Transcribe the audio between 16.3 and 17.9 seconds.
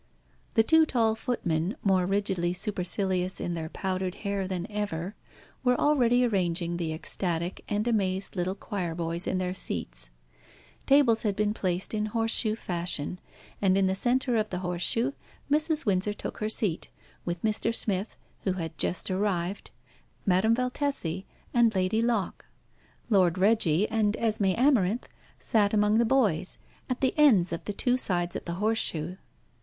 her seat, with Mr.